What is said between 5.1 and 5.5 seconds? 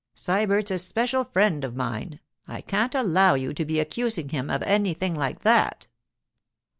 like